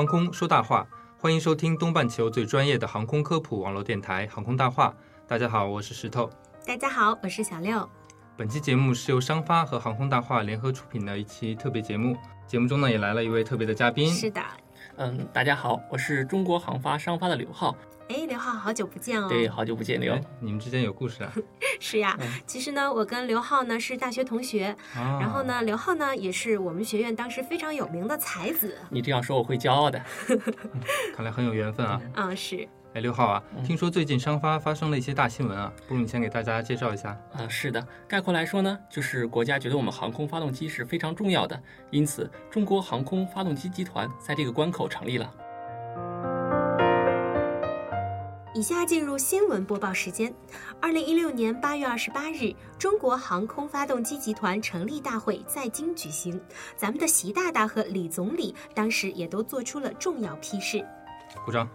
[0.00, 4.88] 航空说大话，欢迎收听东半球最专业的航空科普网络电台《航空大话》。
[5.28, 6.30] 大家好，我是石头。
[6.66, 7.86] 大家好，我是小六。
[8.34, 12.16] 本期节目是由商发和航空大话联合出品的一期特别节目。
[12.46, 14.08] 节目中呢，也来了一位特别的嘉宾。
[14.08, 14.40] 是的，
[14.96, 17.76] 嗯，大家好，我是中国航发商发的刘浩。
[18.10, 19.28] 哎，刘浩，好久不见哦。
[19.28, 20.20] 对，好久不见，刘哎。
[20.40, 21.32] 你们之间有故事啊？
[21.78, 22.16] 是呀。
[22.20, 25.44] 嗯其实呢，我跟刘浩呢是大学同学，啊然后？
[25.44, 28.76] 呢，刘浩呢也是我们学院当时非常有名的才子。
[28.90, 30.02] 你这样说我会骄傲的。
[31.14, 32.00] 看来很有缘分啊。
[32.16, 32.68] 嗯，是。
[32.94, 37.10] 哎，刘浩啊，嗯听说最近商发发生了一些大新闻啊，不如你先给大家介绍一下。
[37.32, 45.32] 啊、是的，概括来说呢，就是国家觉得我们航空发动机是非常重要的，因此中国航空发动机集团在这个关口成立了。
[48.52, 50.34] 以下进入新闻播报时间。
[50.80, 56.40] 二零一六年八月二十八日，中国航空发动机集团成立大会在京举行，
[56.76, 60.84] 咱们的习大大和李总理当时也都做出了重要批示。
[61.44, 61.68] 鼓掌。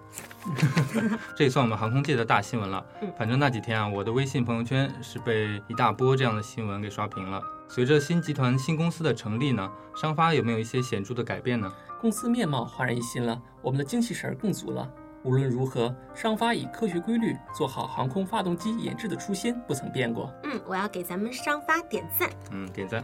[1.38, 3.12] 这也算我们航空界的大新闻了嗯。
[3.18, 7.42] 反正那几天啊，我的微信朋友圈是被一大波这样的新闻给刷屏了。
[7.70, 11.72] 随着新集团新公司的成立呢，商发有没有一些显著的改变呢？
[12.02, 14.88] 公司面貌焕然一新了，我们的精气神儿更足了。
[15.26, 20.32] 无论如何，商发以科学规律做好航空发动机研制的初心不曾变过。
[20.44, 22.30] 嗯，我要给咱们商发点赞。
[22.52, 23.04] 嗯，点赞。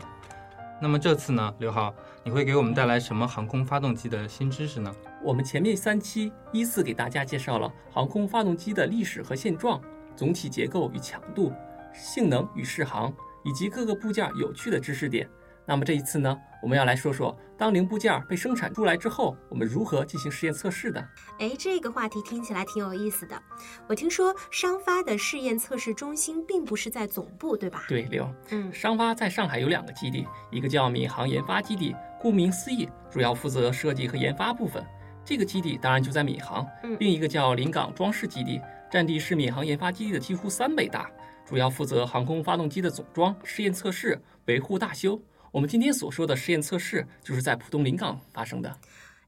[0.79, 1.91] 那么这次呢，刘浩，
[2.23, 4.93] 你会给我们带来什么航空发动机的新知识呢？
[5.23, 9.81] 我们前面三期依次给大家介绍了航空发动机的历史和现状、
[10.15, 11.51] 总体结构与强度、
[11.91, 13.11] 性能与适航，
[13.43, 15.27] 以及各个部件有趣的知识点。
[15.71, 21.01] 那么这一次呢，我们要来说说，当零部件被生产出来之后，我们如何进行实验测试的。
[21.39, 23.41] 哎，这个话题听起来挺有意思的。
[23.87, 27.85] 我听说商发的试验测试中心并不是在总部，对吧？。
[27.87, 34.85] 对，刘，嗯商发在上海有两个基地，一个叫闵行研发基地，顾名思义，主要负责设计和研发部分。
[35.23, 36.67] 这个基地当然就在闵行。
[36.83, 38.59] 嗯另一个叫临港装饰基地，
[38.91, 41.09] 占地是闵行研发基地的几乎三倍大，
[41.45, 45.17] 主要负责航空发动机的总装、试验测试、维护大修。
[45.51, 48.78] 我们今天所说的实验测试，就是在浦东临港发生的。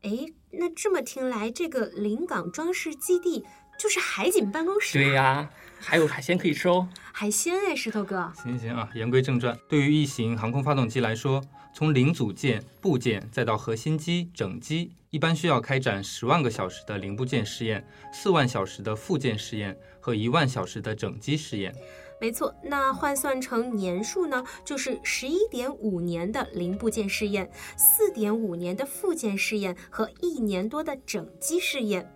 [0.03, 0.09] 哎，
[0.51, 3.43] 那这么听来，这个临港装饰基地
[3.77, 5.01] 就是海景办公室、啊。
[5.01, 6.87] 对呀、还有海鲜可以吃哦。
[7.11, 8.31] 海鲜哎，石头哥。
[8.41, 9.57] 行行啊，言归正传。
[9.67, 21.75] 对于一型航空发动机来说，从零组件、部件再到核心机、整机，一般需要开展十万个小时的零部件试验、四万小时的附件试验和一万小时的整机试验。
[22.23, 32.09] 没错，那换算成年数呢，就是十一点五年的零部件试验，四点五年的附件试验和一年多的整机试验，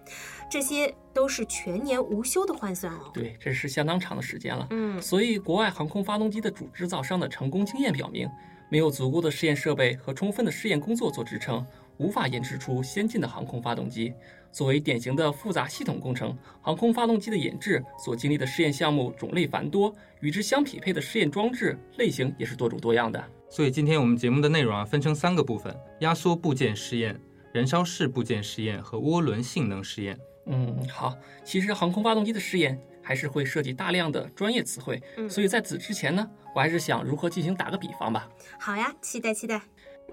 [0.49, 3.11] 这些都是全年无休的换算哦。
[3.13, 4.65] 对，这是相当长的时间了。
[4.69, 8.29] 嗯，所以，国外航空发动机的主制造商的成功经验表明，
[8.71, 11.65] 没有足够的试验设备和充分的试验工作做支撑，
[11.97, 14.13] 无法研制出先进的航空发动机。
[14.51, 23.23] 作为典型的复杂系统工程，航空发动机的研制所经历的试验项目种类繁多，与之相匹配的试验装置类型也是多种多样的。
[23.49, 27.19] 所以今天我们节目的内容啊，分成三个部分：压缩部件试验、
[27.53, 30.17] 燃烧室部件试验和涡轮性能试验。
[30.47, 38.27] 嗯，好，其实航空发动机的试验还是会涉及大量的专业词汇，嗯所以在此之前呢，我还是想如何进行打个比方吧。
[38.59, 39.61] 好呀，期待期待。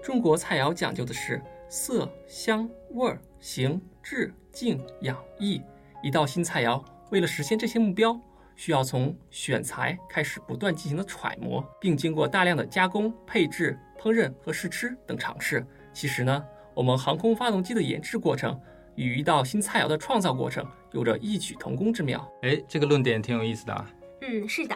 [0.03, 5.61] 中国菜肴讲究的是色香味儿形质静养逸。
[6.03, 8.19] 一道新菜肴，为了实现这些目标，
[8.55, 15.65] 需要从选材开始不断进行的揣摩，并经过大量的加工、配置、烹饪和试吃等尝试。
[15.93, 18.59] 其实呢，我们航空发动机的研制过程
[18.95, 22.31] 与一道新菜肴的创造过程有着异曲同工之妙。
[22.43, 23.89] 哎，这个论点挺有意思的啊。
[24.27, 24.75] 嗯，是的。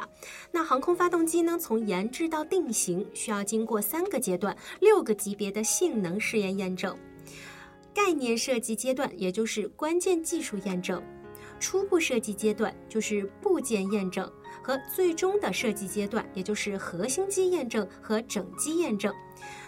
[0.52, 6.96] 那航空发动机呢，从研制到定型，需要经过三个阶段、六个级别的性能试验验证。
[7.94, 11.02] 概念设计阶段，也就是关键技术验证；
[11.60, 14.28] 初步设计阶段，就是部件验证；
[14.62, 19.14] 和最终的设计阶段，也就是核心机验证和整机验证。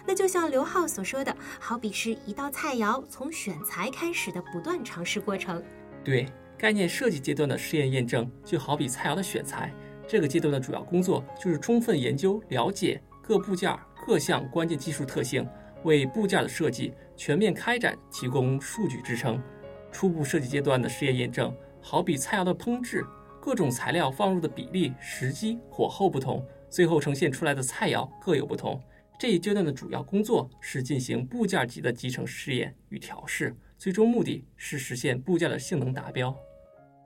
[0.06, 5.62] 那就像刘浩所说的，好比是一道菜肴从选材开始的不断尝试过程。
[6.04, 6.26] 对，
[6.62, 9.74] 概念设计阶段的试验验证，就好比菜肴的选材，
[10.06, 13.76] 这个阶段的主要工作就是充分研究、了解各部件
[14.06, 15.44] 各项关键技术特性，
[15.82, 19.42] 为部件的设计全面开展提供数据支撑。
[19.90, 23.04] 初步设计阶段的试验验证，好比菜肴的烹制，
[23.40, 28.80] 各种材料放入的比例、时机、火候不同，最后呈现出来的菜肴各有不同。
[29.18, 36.32] 这一阶段的主要工作是进行部件级的集成试验与调试，最终目的是实现部件的性能达标。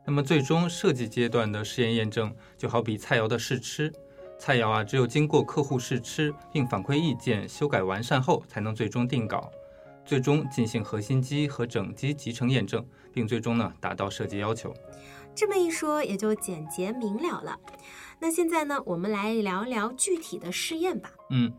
[0.07, 3.93] 那么，最终设计阶段的试验验证，就好比菜肴的试吃，
[4.39, 9.51] 菜肴啊，只有经过客户试吃并反馈意见、修改完善后，才能最终定稿。
[10.05, 14.73] 最终进行核心机和整机集成验证，并最终呢达到设计要求。
[15.35, 17.59] 这么一说，也就简洁明了了。
[18.21, 21.11] 那现在呢，我们来聊聊具体的试验吧。
[21.31, 21.53] 嗯，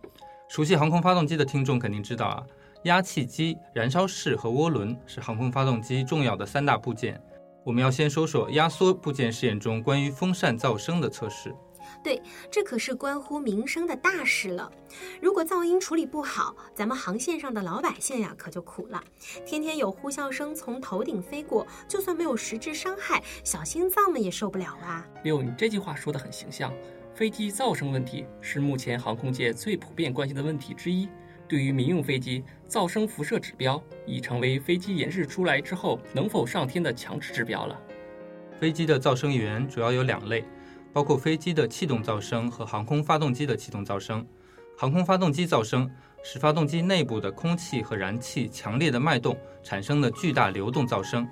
[0.48, 2.44] 熟悉航空发动机的听众肯定知道啊，
[2.84, 7.22] 压气机、燃烧室和涡轮是航空发动机重要的三大部件。
[7.68, 11.54] 我们要先说说压缩部件试验中关于风扇噪声的测试。
[12.02, 14.72] 对，这可是关乎民生的大事了。
[15.20, 19.04] 如果噪音处理不好，咱们航线上的老百姓呀可就苦了。
[19.46, 25.06] 天天有呼啸声从头顶飞过，就算没有实质伤害，小心脏们也受不了啊。
[25.26, 26.72] 六，你这句话说的很形象。
[27.14, 31.10] 飞机噪声问题是目前航空界最普遍关心的问题之一。
[31.48, 37.80] 对于民用飞机，噪声辐射指标已成为飞机研制出来之后能否上天的强制指标了。
[38.60, 40.44] 飞机的噪声源主要有两类。
[40.94, 44.26] 包括飞机的气动噪声和航空发动机的气动噪声。
[44.76, 45.88] 航空发动机噪声
[46.24, 51.28] 是发动机内部的空气和燃气强烈的脉动产生的巨大流动噪声。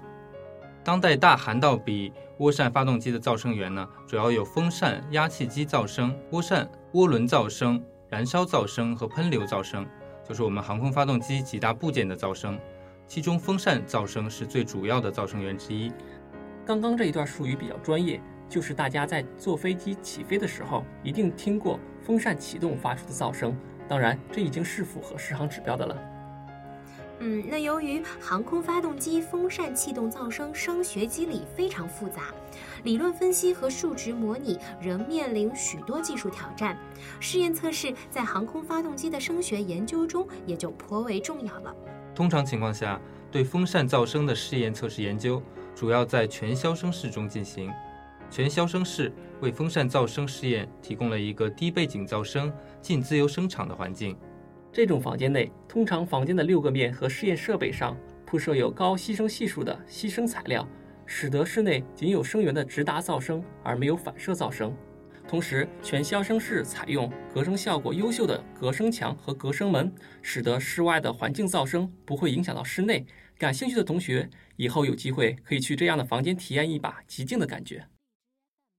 [0.84, 9.84] 当代大涵道比涡扇发动机的噪声源呢，主要有风扇、压气机噪声、涡扇、涡轮噪声、燃烧噪声和喷流噪声，
[10.28, 12.60] 就是我们航空发动机几大部件的噪声。
[13.08, 15.92] 其中风扇噪声是最主要的噪声源之一。
[16.66, 18.22] 刚刚这一段术语比较专业。
[18.48, 23.58] 就是大家在坐飞机起飞的时候，一定听过风扇启动发出的噪声。
[23.90, 26.00] 当然，这已经是符合适航指标的了。
[27.20, 32.34] 嗯，那由于航空发动机风扇气动噪声声学机理非常复杂，
[32.84, 36.78] 理论分析和数值模拟仍面临许多技术挑战。
[37.20, 41.74] 试验测试在航空发动机的声学研究中也就颇为重要了。
[42.14, 43.00] 通常情况下，
[43.32, 45.42] 对风扇噪声的试验测试研究
[45.74, 47.72] 主要在全消声室中进行。
[48.30, 52.52] 全消声室为风扇噪声试验提供了一个低背景噪声、
[52.82, 54.18] 近自由声场的环境。
[54.76, 60.68] 这种房间内，通常房间的六个面和试验设备上铺设有高吸声系数的吸声材料，
[61.06, 64.76] 使得室内仅有声源的直达噪声，而没有反射噪声。
[65.30, 69.90] 同时，全消声室采用隔声效果优秀的隔声墙和隔声门，
[70.22, 73.06] 使得室外的环境噪声不会影响到室内。
[73.38, 77.88] 感兴趣的同学，以后有机会可以去这样的房间体验一把极静的感觉。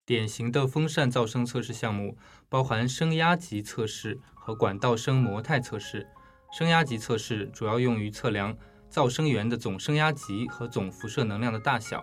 [0.04, 2.16] 典型的风扇噪声测试项目
[2.48, 6.06] 包含声压级测试和管道声模态测试。
[6.52, 8.56] 声压级测试主要用于测量
[8.88, 12.00] 噪声源的总声压级和总辐射能量的大小，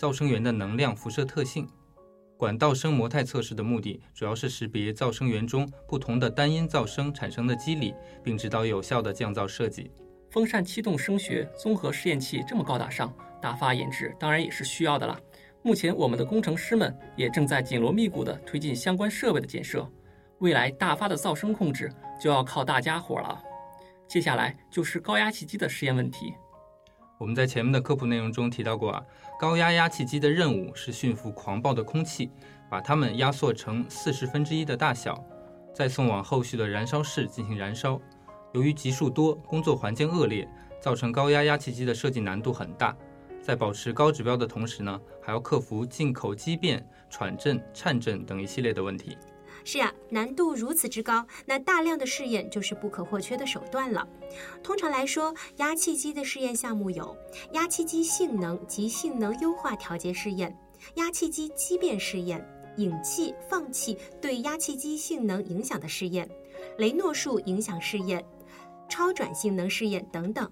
[0.00, 1.68] 噪声源的能量辐射特性。
[2.38, 9.90] 管道声模态测试的目的主要是识别噪声源中不同的单音噪声产生的机理，并指导有效的降噪设计。
[10.30, 15.20] 风扇气动声学综合试验器这么高大上，大发研制当然也是需要的啦。
[15.60, 19.86] 目前，我们的工程师们也正在紧锣密鼓地推进相关设备的建设。
[20.38, 23.42] 未来大发的噪声控制就要靠大家伙了。
[24.06, 26.34] 接下来就是高压气机的实验问题。
[27.18, 29.02] 我们在前面的科普内容中提到过啊，
[29.38, 32.30] 高压压气机的任务是驯服狂暴的空气，
[32.68, 35.24] 把它们压缩成四十分之一的大小，
[35.72, 37.98] 再送往后续的燃烧室进行燃烧。
[38.52, 40.46] 由于级数多，工作环境恶劣，
[40.80, 42.94] 造成高压压气机的设计难度很大。
[43.40, 49.16] 在保持高指标的同时呢，还要克服进口畸变、喘振、颤振等一系列的问题。
[49.64, 54.06] 是呀，难度如此之高，那大量的试验就是不可或缺的手段了。
[54.62, 57.16] 通常来说，压气机的试验项目有
[57.52, 60.54] 压气机性能及性能优化调节试验、
[60.96, 66.28] 压气机畸变试验、引气放气对压气机性能影响的试验、
[66.76, 68.22] 雷诺数影响试验、
[68.88, 70.50] 超转性能试验等等。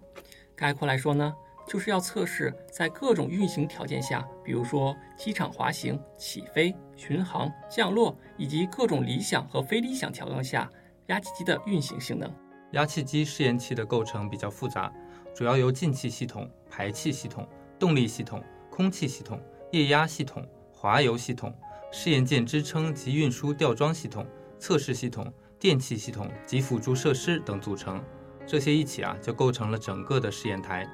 [0.56, 1.34] 概括来说呢？
[1.72, 10.70] 就是要测试在各种运行条件下，比如说机场滑行、起飞、巡航、降落，以及各种理想和非理想条件下，
[11.06, 12.30] 压气机的运行性能。
[12.72, 14.92] 压气机试验器的构成比较复杂，
[15.34, 17.48] 主要由进气系统、排气系统、
[17.78, 21.56] 动力系统、空气系统、液压系统、滑油系统、
[21.90, 24.26] 试验件支撑及运输吊装系统、
[24.58, 28.04] 测试系统、电气系统及辅助设施等组成。
[28.46, 30.86] 这些一起啊，就构成了整个的试验台。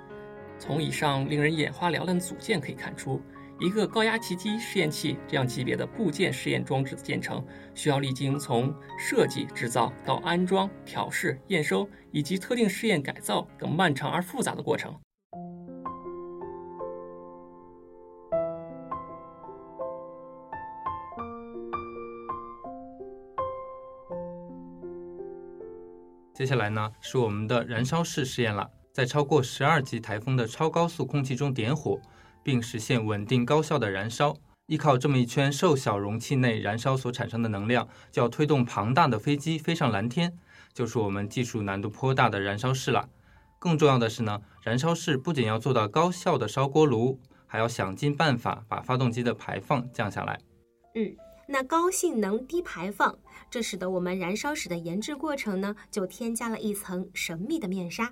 [0.59, 3.23] 从以上令人眼花缭乱的组件可以看出，
[3.61, 14.95] 一个高压气机试验器这样级别的部件试验装置的建成，需要历经从设计、制造到安装、调试、验收以及特定试验改造等漫长而复杂的过程。
[26.35, 32.01] 接下来呢，是我们的燃烧室试验了，在超过十二级台风的超高速空气中点火。
[32.43, 34.35] 并实现稳定高效的燃烧。
[34.67, 40.33] 依靠这么一圈瘦小容器内燃烧所产生的能量，就要推动庞大的飞机飞上蓝天，
[40.73, 43.07] 就是我们技术难度颇大的燃烧室了。
[43.59, 50.41] 更重要的是呢，燃烧室不仅要做到高效的烧锅炉，还要想尽办法把发动机的排放降下来。
[50.95, 51.15] 嗯，
[51.47, 53.19] 那高性能低排放，
[53.51, 58.11] 这使得我们燃烧室的研制过程呢，就添加了一层神秘的面纱。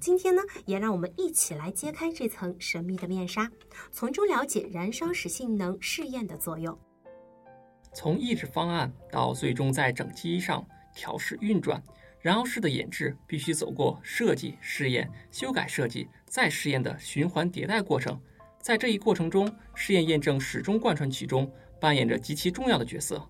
[0.00, 3.50] 今天呢，也让我们一起来揭开这层神秘的面纱，
[3.92, 6.78] 从中了解燃烧室性能试验的作用。
[7.94, 11.82] 从抑制方案到最终在整机上调试运转，
[12.20, 18.20] 燃烧室的研制必须走过设计、试验、修改设计、再试验的循环迭代过程。
[18.60, 23.26] 在这一过程中，试验验证始终贯穿其中，扮演着极其重要的角色。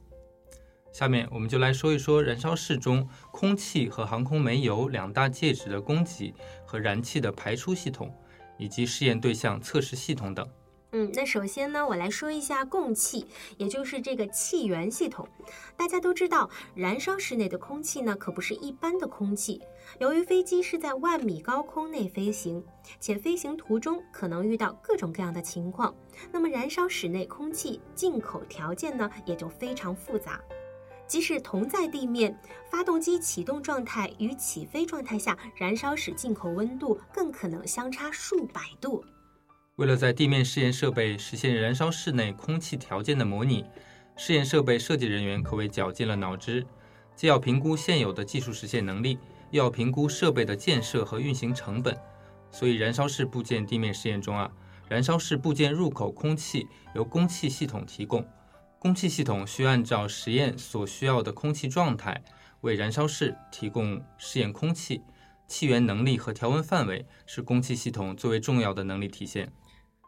[0.97, 6.33] 下面我们就来说一说燃烧室中空气和航空煤油两大介质的供给
[6.65, 8.11] 和燃气的排出系统，
[8.57, 10.49] 以及试验对象测试系统等。
[10.93, 13.27] 嗯，那首先呢，我来说一下供气，
[13.59, 15.29] 也就是这个气源系统。
[15.77, 19.61] 大家都知道，燃烧室内的空气呢，可不是一般的空气。
[19.99, 22.65] 由于飞机是在万米高空内飞行，
[22.99, 25.95] 且飞行途中可能遇到各种各样的情况，
[26.33, 30.41] 那么燃烧室内空气进口条件呢，也就非常复杂。
[31.07, 32.37] 即使同在地面，
[32.71, 39.05] 发动机启动状态与起飞状态下，燃烧室进口温度更可能相差数百度。
[39.77, 43.65] 为了在地面试验设备实现燃烧室内空气条件的模拟，
[44.17, 46.67] 试验设备设计人员可谓绞尽了脑汁，
[47.15, 49.19] 既要评估现有的技术实现能力，
[49.51, 51.97] 又要评估设备的建设和运行成本。
[52.51, 54.51] 所以，燃烧室部件地面试验中啊，
[54.89, 58.27] 燃烧室部件入口空气由供气系统提供。
[58.79, 62.23] 供气系统需按照实验所需要的空气状态，
[62.61, 65.03] 为燃烧室提供试验空气。
[65.49, 69.51] 气源能力和调温范围是供气系统最为重要的能力体现。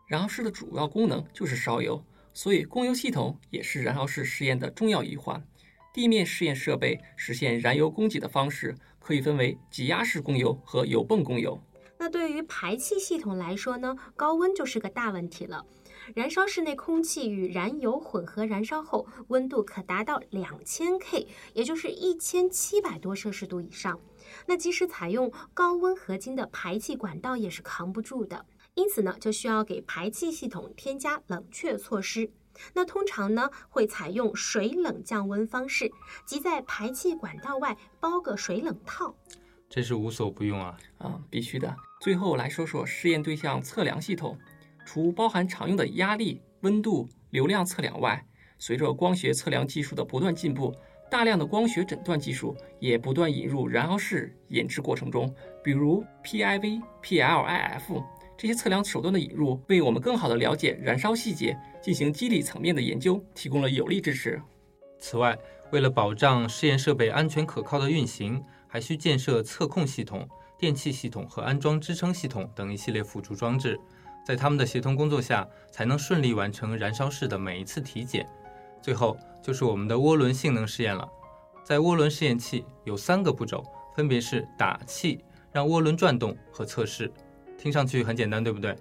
[0.07, 5.43] 燃烧室的主要功能就是烧油，所以供油系统也是燃烧室试验的重要一环。
[5.93, 11.61] 地面试验设备实现燃油供给的方式可以分为挤压式供油和油泵供油。
[11.99, 15.65] 那对于排气系统来说呢，高温就是个大问题了。
[16.15, 24.01] 燃烧室内空气与燃油混合燃烧后，温度可达到两千 K，也就是一千七百多摄氏度以上。
[24.47, 32.31] 那即使采用高温合金的排气管道也是扛不住的，因此呢，就需要给排气系统添加冷却措施。
[32.75, 35.91] 那通常呢，会采用水冷降温方式，
[36.27, 39.15] 即在排气管道外包个水冷套。
[39.69, 40.79] 真是无所不用啊！
[40.97, 41.77] 啊，必须的。
[42.01, 44.39] 最后来说说试验对象测量系统。
[44.91, 48.25] 除包含常用的压力、温度、流量测量外，
[48.59, 50.75] 随着光学测量技术的不断进步，
[51.11, 55.31] 大量的光学诊断技术也不断引入燃烧室研制过程中。
[55.63, 58.03] 比如 PIV、PLIF
[58.35, 64.41] 这些测量手段的引入，为我们更好地了解燃烧细节、进行机理层面的研究提供了有力支持。
[64.99, 65.37] 此外，
[65.71, 70.27] 为了保障试验设备安全可靠的运行，还需建设测控系统、
[70.59, 73.79] 电气系统和安装支撑系统等一系列辅助装置。
[74.29, 78.29] 在他们的协同工作下，才能顺利完成燃烧室的每一次体检。
[78.83, 81.09] 最后就是我们的涡轮性能试验了。
[81.65, 83.65] 在涡轮试验器有三个步骤，
[83.97, 87.11] 分别是打气、让涡轮转动和测试。
[87.57, 88.77] 听上去很简单，对不对？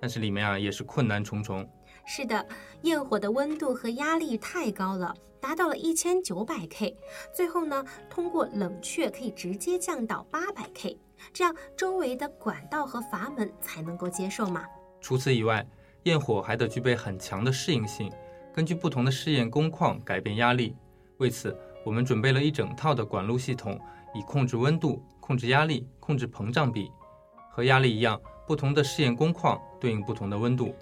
[0.00, 1.68] 但是里面啊也是困难重重。
[2.06, 2.46] 是的，
[2.82, 6.96] 焰火的温度和压力太高了，达到了一千九百 K。
[7.34, 10.96] 最后呢，通过冷却可以直接降到八百 K，
[11.32, 14.64] 这样周围的管道和阀门才能够接受嘛。
[15.02, 15.66] 除此以外，
[16.04, 18.10] 焰火还得具备很强的适应性，
[18.54, 20.74] 根据不同的试验工况改变压力。
[21.18, 21.54] 为此，
[21.84, 23.78] 我们准备了一整套的管路系统，
[24.14, 26.90] 以控制温度、控制压力、控制膨胀比。
[27.50, 30.74] 和压力一样，不同的试验工况对应不同的温度。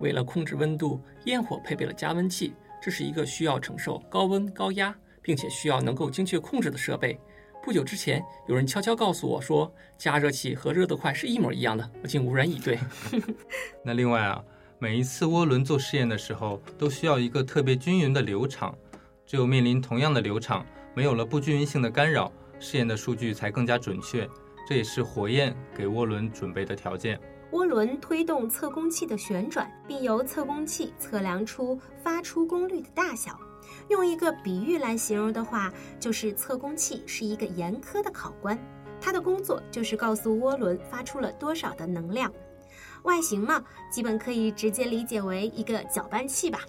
[0.00, 7.18] 为了控制温度，焰火配备了加温器，这是一个需要承受高温高压，并且需要能够精确控制的设备。
[7.64, 12.76] 不久之前，有人悄悄告诉我说，加热器和热得快是一模一样的，我竟无言以对。
[13.84, 14.42] 那另外啊，
[14.80, 18.76] 每一次涡轮做试验的时候，都需要一个特别均匀的流场，
[19.24, 24.28] 只有面临同样的流场，没有了不均匀性的干扰，试验的数据才更加准确。
[24.68, 27.20] 这也是火焰给涡轮准备的条件。
[27.52, 33.38] 涡轮推动测功器的旋转，并由测功器测量出发出功率的大小。
[33.88, 38.58] 用一个比喻来形容的话，就是测功器是一个严苛的考官，
[39.00, 42.32] 它的工作就是告诉涡轮发出了多少的能量。
[43.02, 46.60] 外形嘛，基本可以直接理解为一个搅拌器吧。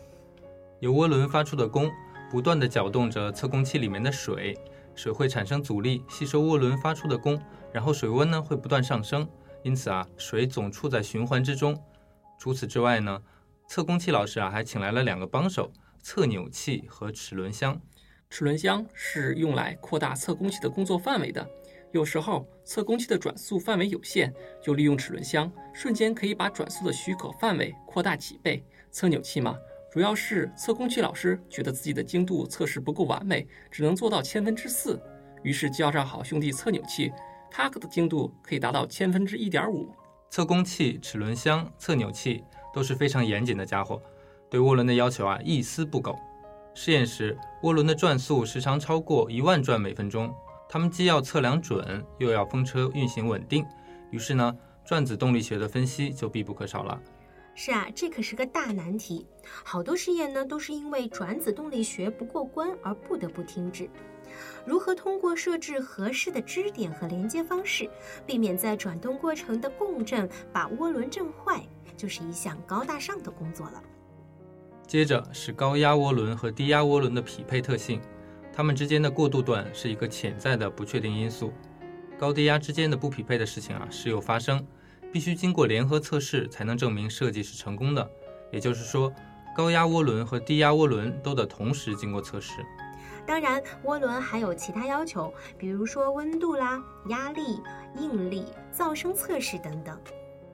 [0.79, 1.89] 由涡轮发出的功
[2.29, 4.57] 不断地搅动着测功器里面的水，
[4.95, 7.39] 水会产生阻力，吸收涡轮发出的功，
[7.71, 9.27] 然后水温呢会不断上升，
[9.61, 11.79] 因此啊，水总处在循环之中。
[12.39, 13.21] 除此之外呢，
[13.67, 15.71] 测功器老师啊还请来了两个帮手。
[16.03, 17.81] 测扭器和齿轮箱，
[18.29, 21.49] 齿轮箱是用来扩大测功器的工作范围的。
[21.93, 24.31] 有时候测功器的转速范围有限，
[24.61, 28.61] 就利用齿轮箱，瞬间可以把转速的许可范围扩大几倍。
[28.91, 29.57] 测扭器嘛，
[29.89, 35.01] 主要是测功器老师觉得自己的精度测试不够完美，只能做到千分之四，
[35.41, 37.13] 于是叫上好兄弟测扭器，
[37.49, 39.89] 它的精度可以达到千分之一点五。
[40.29, 42.43] 测功器、齿轮箱、测扭器
[42.73, 44.01] 都是非常严谨的家伙。
[44.53, 46.15] 对涡轮的要求啊，一丝不苟。
[46.75, 50.31] 试验时，涡轮的转速时常超过一万转每分钟。
[50.69, 53.65] 他们既要测量准，又要风车运行稳定，
[54.11, 54.55] 于是呢，
[54.85, 57.01] 转子动力学的分析就必不可少了。
[57.55, 59.25] 是啊，这可是个大难题。
[59.63, 63.89] 好多试验呢，都是因为转子动力学不过关而不得不停止。
[64.67, 67.89] 如何通过设置合适的支点和连接方式，
[68.23, 71.63] 避免在转动过程的共振把涡轮震坏，
[71.97, 73.81] 就是一项高大上的工作了。
[74.87, 77.99] 接着是高压涡轮和低压涡轮的匹配特性，
[78.53, 81.51] 它们之间的过渡段是一个潜在的不确定因素。
[82.19, 84.65] 高低压之间的不匹配的事情啊时有发生，
[85.11, 88.07] 必须经过联合测试才能证明设计是成功的。
[88.51, 89.11] 也就是说，
[89.55, 92.63] 高压涡轮和低压涡轮都得同时经过测试。
[93.25, 97.61] 当然，涡轮还有其他要求，比如说温度啦、压力、
[97.97, 99.97] 应力、噪声测试等等。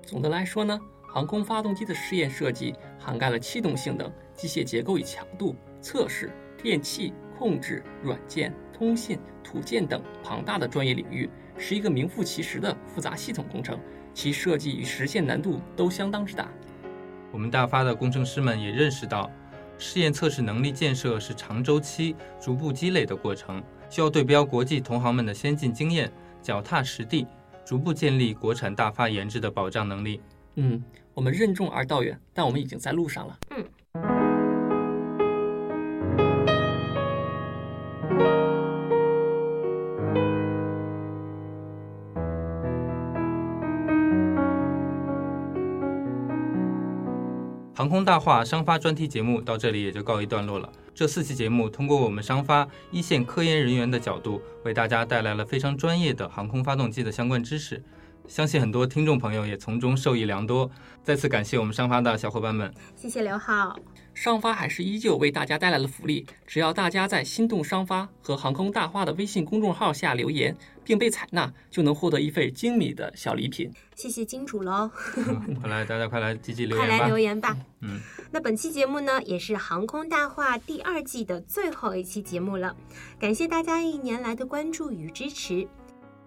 [0.04, 0.80] 总的来说呢？
[1.12, 2.76] 航空发动机的试验设计
[3.10, 6.30] 涵盖了气动性能、机械结构与强度测试、
[6.62, 13.80] 电气控制、软件、通信、土建等庞大的专业领域，是一个名副其实的复杂系统工程，
[14.14, 16.48] 其设计与实现难度都相当之大。
[17.32, 19.28] 我们大发的工程师们也认识到，
[19.80, 26.12] 试验测试能力建设是长周期、逐步积累的过程，需要对标国际同行们的先进经验，
[26.44, 27.26] 脚踏实地，
[27.66, 30.22] 逐步建立国产大发研制的保障能力。
[30.58, 30.84] 嗯。
[31.14, 33.38] 我们任重而道远，但我们已经在路上了。
[33.52, 33.66] 嗯。
[47.76, 50.70] 航空大话商发专题节目到这里也就告一段落了。
[50.94, 57.82] 这四期节目通过我们商发一线科研人员的角度，为大家带来了非常专业的航空发动机的相关知识。
[58.28, 60.70] 相信很多听众朋友也从中受益良多。
[61.04, 63.76] 再次感谢我们商发的小伙伴们，谢谢刘浩。
[64.14, 70.54] 商发还是依旧为大家带来了福利，只要大家在“心动商发”和“航空大话”的微信公众号下留言
[70.84, 73.72] 并被采纳，就能获得一份精美的小礼品。
[73.96, 74.92] 谢谢金主喽！
[75.62, 76.92] 快来，大家快来积极留言吧！
[76.98, 77.58] 快来留言吧！
[77.80, 77.98] 嗯，
[78.30, 82.76] 那本期节目呢，也是《航空大话》第二季的最后一期节目了。
[83.18, 85.66] 感谢大家一年来的关注与支持。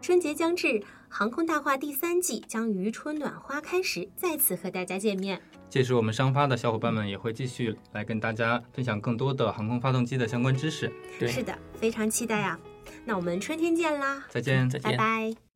[0.02, 0.82] 春节将至。
[1.08, 5.40] 航空大话第三季将于春暖花开时再次和大家见面。
[5.68, 10.90] 届时，我们商发的小伙伴们也会继续来跟大家分享更多的航空发动机的相关知识。
[11.18, 12.58] 对，是的，非常期待啊！
[13.04, 14.24] 那我们春天见啦！
[14.30, 15.51] 再见，再见，拜拜。